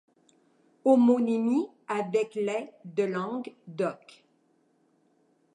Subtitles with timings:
[0.83, 4.23] Homonymie avec les de langue d'oc.